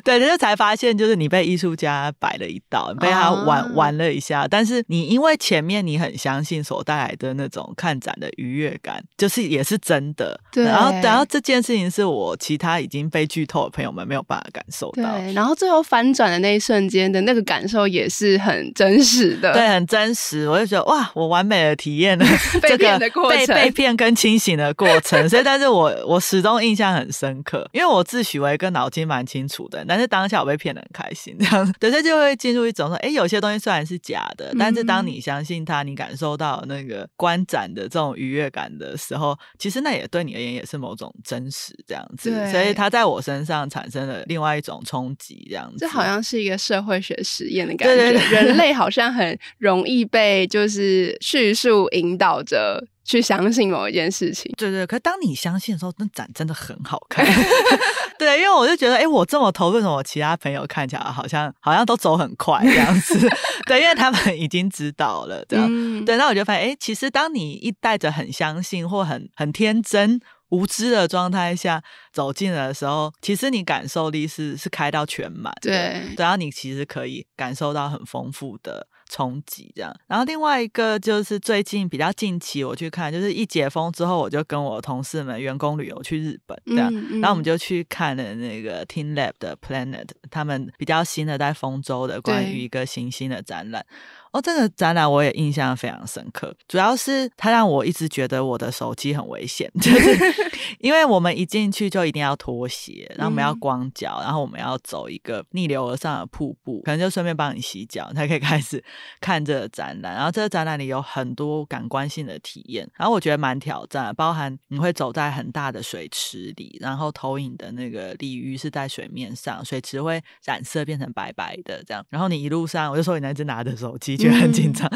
[0.04, 4.48] 对，就才发现，就是你被艺术家摆了一道，被他玩、啊、玩了一下。
[4.48, 10.40] 但是你因为前面你很相信所带来的那种看展的愉悦感，就是也是真的。
[10.50, 10.64] 对。
[10.64, 15.18] 然后，然后这件事情是我其他已经被剧透的朋友们没有办法感受到。
[15.18, 15.32] 对。
[15.34, 19.52] 然后最后翻转的那一瞬间的那个感受也是很真实的。
[19.52, 20.48] 对，很真实。
[20.48, 22.24] 我就觉得哇，我完美的体验了
[22.62, 23.90] 这个被骗的过程，被被骗。
[24.00, 52.86] 跟清醒的过程，所以但是我我始终印象很深刻，因为我自诩为一个脑筋蛮清楚的，但是当下我被骗的很开心，这样，对，所以就会进入一种说，哎，有些东西虽然是假的，但是当你相信它，你感受到那个观展的这种愉悦感的时候，其实那也对你而言也是某种真实，这样子，所以它在我身上产生了另外一种冲击，这样子，这好像是一个社会学实验的感觉，对对对，人类 好像很容易被就是叙述引导着。
[53.02, 54.86] 去相信某一件事情，对对。
[54.86, 57.26] 可是当你相信的时候，那展真的很好看。
[58.20, 63.18] 对，因为我就觉得，哎，我这么投入，为什么我其他朋友看起来好像好像都走很快这样子？
[63.66, 65.66] 对，因为他们已经知道了，这样。
[65.70, 75.50] 嗯、对，那我就发现，哎，其实当你一带着很相信或很很天真无知的状态下走进来的时候，其实你感受力是是开到全满。
[75.62, 78.86] 对，对，然后你其实可以感受到很丰富的。
[79.10, 93.84] 冲击这样，然后另外一个就是最近比较近期我去看，就是一解封之后，我就跟我同事们员工旅游去日本这样，嗯嗯、然后我们就去看了那个 teamLab 的 Planet，他们比较新的在丰州的关于一个行星的展览。
[94.32, 100.16] 哦，这个展览我也印象非常深刻，主要是它让我一直觉得我的手机很危险， 就是
[100.78, 108.82] 因为我们一进去就一定要脱鞋，然后我们要光脚，然后我们要走一个逆流而上的瀑布，可能就顺便帮你洗脚，才可以开始
[109.20, 110.14] 看这个展览。
[110.14, 124.19] 然后这个展览里有很多感官性的体验，然后我觉得蛮挑战，包含你会走在很大的水池里，然后投影的那个鲤鱼是在水面上，水池会染色变成白白的这样，然后你一路上，我就说你那只拿着手机。
[124.20, 124.90] 觉得很紧张，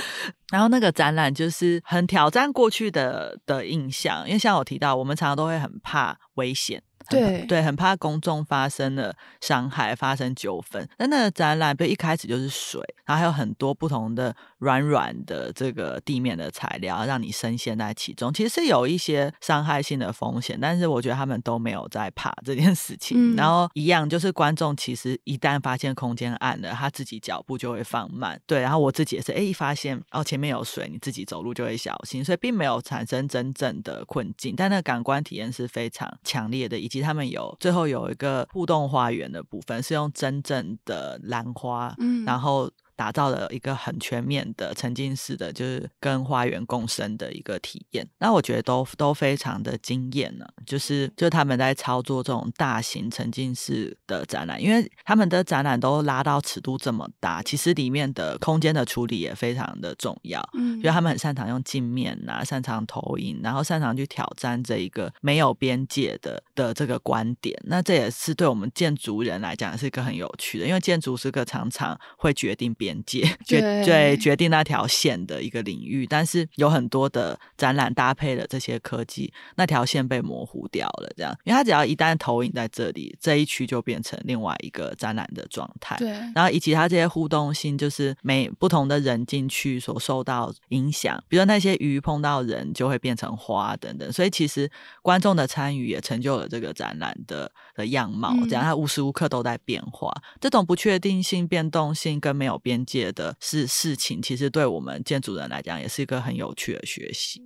[0.52, 6.82] 然后那个展览就是很挑战过去的的印象，因为像我提到，我们常常都会很怕危险。
[7.10, 10.88] 对对，很怕公众发生了伤害，发生纠纷。
[10.98, 18.32] 那那个展览，不一开始就是水，然后还有很多不同的软软的这个地面的材料，让你深陷在其中。
[18.32, 23.34] 其实是有一些伤害性的风险，但是我觉得他们都没有在怕这件事情。
[23.34, 28.40] 嗯、然后一样，就是观众其实一旦发现空间暗了，他自己脚步就会放慢。
[28.46, 34.54] 对，然后我自己也是，哎，一发现哦前面有水，你自己走路就会小心，所以并没有产生真正的困境。
[34.56, 36.78] 但那个感官体验是非常强烈的。
[36.93, 48.06] 其实他们有最后有一个互动花园的部分，是用真正的兰花，嗯，然后打造了一个很全面的沉浸式的，就是跟花园共生的一个体验。
[48.18, 60.40] 那我觉得都都非常的惊艳呢，就是就他们在操作这种大型沉浸式的展览，因为他们的展览都拉到尺度这么大，其实里面的空间的处理也非常的重要。
[60.54, 67.58] 嗯，因为他们很擅长用镜面啊，擅长投影，然后擅长去挑战这一个没有边界的的这个观点。
[67.64, 76.06] 那这也是对我们建筑人来讲是一个很有趣的，因为建筑是个常常会决定边界、 决对，决定那条线的一个领域。
[76.06, 81.10] 但是有很多的展览搭配了这些科技，那条线被模糊掉了。
[81.16, 85.96] 这样，因为它只要一旦投影在这里，这一区就变成另外一个展览的状态。
[85.96, 94.12] 对，然后以及它这些互动性，就是每不同的人进去所受到影响，比如说那些鱼碰到人就会变成花等等。
[94.12, 94.70] 所以其实
[95.00, 98.34] 观众的参与也成就了这个展览的的样貌。
[98.50, 100.12] 这样，它无时无刻都在变化。
[100.40, 107.40] 这种不确定性、变动性跟没有边界的事事情，其实对我们建筑人来讲，也是一个很有趣的学习。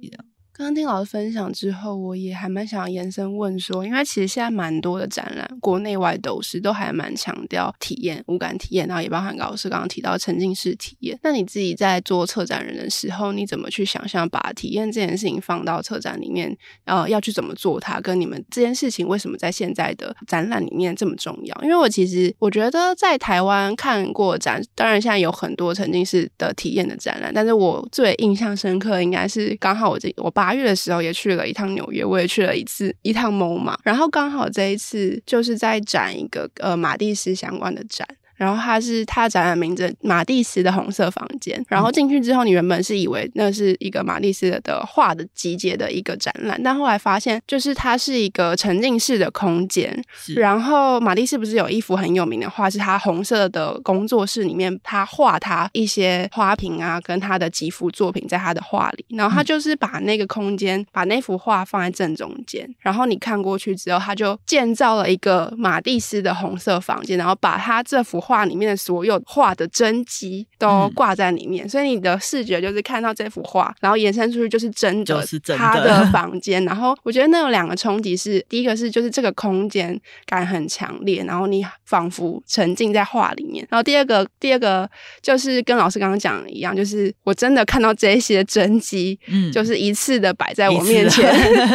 [0.59, 11.17] 刚刚听老师分享之后，我也还蛮想延伸问说，因为其实现在蛮多的展览，国内外都是都还蛮强调体验、五感体验，然后也包含老师刚刚提到沉浸式体验。
[11.23, 16.59] 那你自己在做策展人的时候，你怎么去想象把体验这件事情放到策展里面？
[16.87, 18.01] 呃，要去怎么做它？
[18.01, 21.57] 跟你们这件事情为什么在现在的展览里面这么重要？
[21.63, 30.48] 因为我其实我觉得在台湾看过展，当然现在有很多沉浸式的体验的展览，但是我最印象深刻应该是刚好我这我爸。
[30.49, 38.09] 八月的时候也去了一趟纽约，我也去了一次一趟蒙马然后刚好这一次就是在展一个呃马蒂斯相关的展。
[38.39, 41.63] 然后它是它展览名字马蒂斯的红色房间。
[41.69, 49.93] 然后进去之后，你原本是以为那是一个马蒂斯的画的集结的一个展览，但后来发现就是它是一个沉浸式的空间。
[50.17, 59.05] 是然后马蒂斯不是有一幅很有名的画，是他红色的工作室里面，他画他一些花瓶啊，跟他的几幅作品在他的画里。
[59.09, 62.73] 然后他就是把那个空间，把那幅画放在正中间。
[62.79, 68.23] 然后你看过去之后，他就建造了一个马蒂斯的红色房间，然后把他这幅。
[68.29, 76.63] 画里面的所有画的真迹都挂在里面，嗯、所以你的视觉就是看到这幅画，然后延伸出去就是真的，就是他的房间。
[76.67, 84.87] 然后我觉得那有两个冲击是：第一个是就是这个空间感很强烈，然后你仿佛沉浸在画里面；然后第二个，第二个
[85.23, 91.33] 就是跟老师刚刚讲的一样，就是我真的看到这些真迹，嗯，就是一次的摆在我面前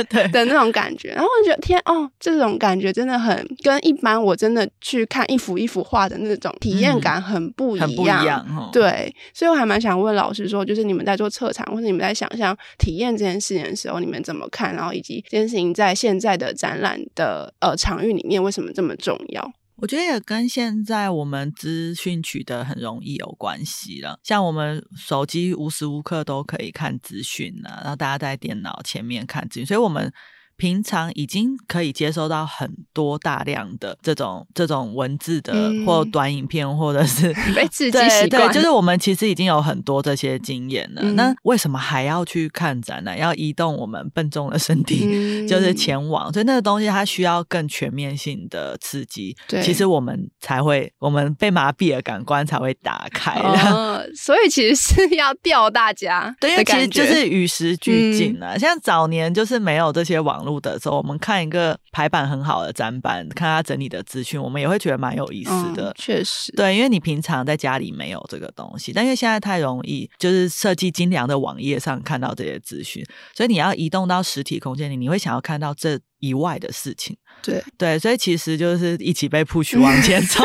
[0.09, 1.09] 的， 的那种感觉。
[1.09, 6.57] 然后我觉得天哦，这种感觉真的很跟一般我真的去看一幅一幅画的那种。
[6.61, 14.75] 体验感很不一样，嗯、很不一样哦、对，所以我还蛮想问老师说，就是你们在做策展或者你们在想象体验这件事情的时候，你们怎么看？
[14.75, 19.51] 然后以及这件事情在现在的展览的呃场域里面为什么这么重要？
[19.77, 24.19] 我觉得也跟现在我们资讯取得很容易有关系了。
[24.23, 30.11] 像我们手机无时无刻都可以看资讯啊，然后大家在电脑前面看资讯，所以我们。
[30.55, 41.01] 平常已经可以接收到很多大量的这种这种文字的或短影片，或者是、嗯、被刺激习惯，对，就是我们其实已经有很多这些经验了。
[41.03, 43.17] 嗯、那为什么还要去看展呢？
[43.17, 46.31] 要移动我们笨重的身体，嗯、就是前往。
[46.31, 53.33] 所以那个东西它需要更全面性的刺激，对其实我们才会，我们被麻痹的感官才会打开。
[53.39, 58.53] 哦、 所以其实是要吊大家，对，因为其实就是与时俱进啊。
[58.53, 60.42] 嗯、像早年就是没有这些网。
[60.45, 65.89] 录的时候，我们看一个排版很好的展板，看他整理的资讯，我们也会觉得蛮有意思的。
[65.89, 77.15] 嗯、确实，对，因为你平常在家里没有这个东西，但因为现在太容易，就是设计精良的网页上看到这些资讯，所以你要移动到实体空间里，你会想要看到这以外的事情。
[77.41, 80.43] 对对，所以其实就是一起被 push 往前走。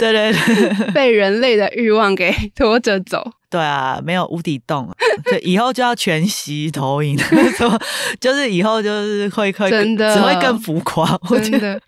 [0.00, 3.22] 对对对，被人类的欲望给拖着走。
[3.54, 4.90] 对啊，没有无底洞，
[5.30, 7.16] 就以后就要全息投影，
[7.56, 7.80] 说
[8.18, 11.80] 就是以后就是会会真的只会更浮夸，我觉得。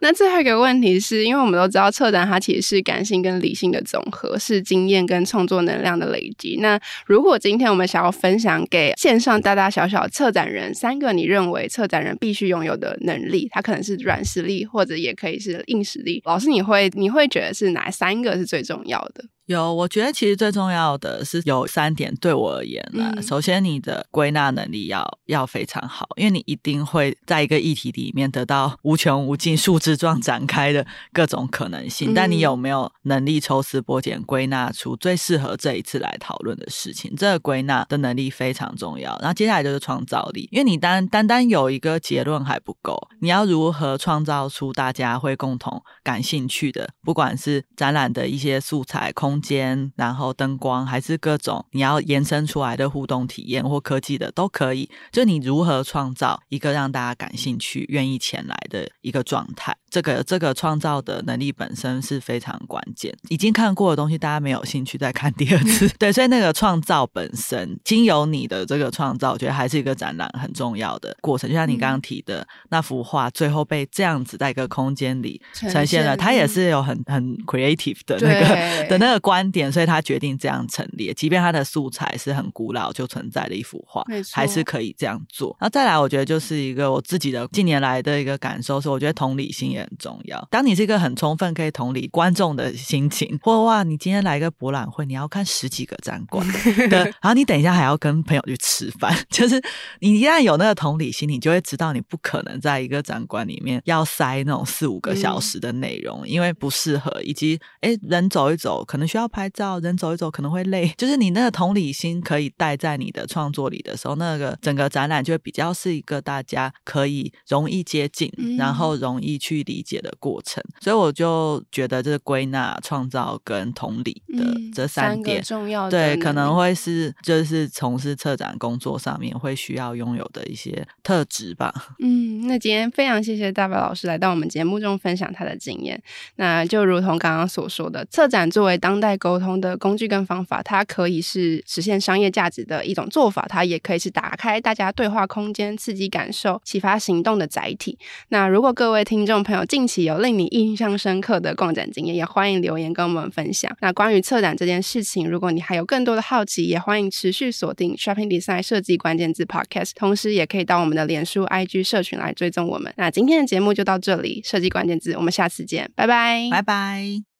[0.00, 6.58] 那最后一个问题是，因为我们都知道策展它其实是感性跟理性的总和，是经验跟创作能量的累积。
[6.60, 16.22] 那如果今天我们想要分享给线上大大小小策展人三个你认为策展人必须拥有的能力，它可能是软实力，或者也可以是硬实力。
[16.24, 19.24] 老师，你会你会觉得是哪三个是最重要的？
[19.46, 32.12] 有，我觉得其实最重要的是有三点，对我而言呢，嗯、首先，你的归纳能力要要非常好，因为你一定会在一个议题里面得到无穷无尽树枝状展开的各种可能性。
[32.12, 37.14] 嗯、但你有没有能力抽丝剥茧，归纳出最适合这一次来讨论的事情？
[37.14, 39.14] 这个归纳的能力非常重要。
[39.18, 49.33] 然后接下来就是创造力，因为你单单单有一个结论还不够，你要如何创造出大家会共同感兴趣的，不管是展览的一些素材空。
[49.34, 54.88] 空间，然后灯光，还是各种你要延伸出来的互动体验或科技的都可以。
[55.10, 63.12] 就你如何创造一个让大家感兴趣、愿意前来的一个状态，这个这个创造的能力本身是非常关键。
[63.28, 65.88] 已经看过的东西，大家没有兴趣再看第二次。
[65.98, 71.50] 对，所以那个创造本身，经由你的这个创造，我觉得还是一个展览很重要的过程。
[71.50, 85.56] 就像你刚刚提的、嗯、那幅画，最后被这样子在一个空间里呈现了，它也是有很很 creative 的那个的那个观点，所以他决定这样陈列，即便他的素材是很古老就存在的一幅画，还是可以这样做。
[85.58, 90.46] 然后再来，我觉得就是一个我自己的近年来的一个感受是，我觉得同理心也很重要。
[90.50, 96.46] 当你是一个很充分可以同理观众的心情，或哇，你今天来一个博览会，你要看十几个展馆，
[96.90, 99.58] 对，然后你等一下还要跟朋友去吃饭， 就是
[100.00, 120.60] 你一旦有那个同理心，你就会知道你不可能在一个展馆里面要塞那种四五个小时的内容，嗯、因为不适合，以及哎，人走一走可能需要拍照，人走一走可能会累， 就是你那个同理心可以带在你的创作里的时候，那个整个展览就会比较是一个大家可以容易接近，嗯、然后容易去理解的过程。
[120.80, 124.44] 所以我就觉得，这是归纳、创造跟同理的
[124.74, 131.72] 这三点、重要的，对，可能会是就是从事策展工作上面会需要拥有的一些特质吧。
[132.02, 136.02] 嗯，那今天非常谢谢大白老师来到我们节目中分享他的经验。
[136.34, 147.98] 那就如同刚刚所说的，策展作为当代在沟通的工具跟方法，它可以是实现商业价值的一种做法，它也可以是打开大家对话空间、刺激感受、启发行动的载体。
[148.28, 153.70] 那如果各位听众朋友近期有令你印象深刻的逛展经验，也欢迎留言跟我们分享。
[153.80, 162.92] 那关于策展这件事情，如果你还有更多的好奇，也欢迎持续锁定 Shopping Design 设计关键字 Podcast，同时也可以到我们的脸书、IG 社群来追踪我们。
[162.96, 167.33] 那今天的节目就到这里，设计关键字，我们下次见，拜拜，拜拜。